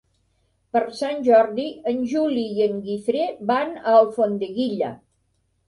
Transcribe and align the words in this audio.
Per 0.75 0.79
Sant 0.99 1.21
Jordi 1.27 1.65
en 1.93 2.01
Juli 2.15 2.47
i 2.61 2.67
en 2.69 2.81
Guifré 2.89 3.29
van 3.53 3.79
a 3.79 3.97
Alfondeguilla. 4.01 4.93